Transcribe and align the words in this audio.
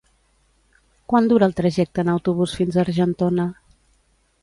Quant 1.13 1.27
dura 1.33 1.51
el 1.51 1.55
trajecte 1.61 2.07
en 2.07 2.11
autobús 2.17 2.59
fins 2.63 2.81
a 2.81 2.85
Argentona? 2.89 3.51